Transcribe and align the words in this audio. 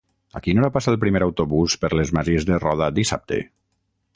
A 0.37 0.39
quina 0.45 0.61
hora 0.61 0.69
passa 0.77 0.89
el 0.93 0.97
primer 1.03 1.21
autobús 1.25 1.75
per 1.83 1.91
les 1.99 2.13
Masies 2.19 2.49
de 2.51 2.59
Roda 2.65 2.89
dissabte? 2.99 3.43